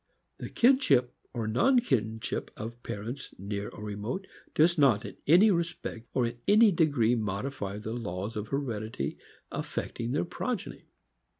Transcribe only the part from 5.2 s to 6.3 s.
any respect or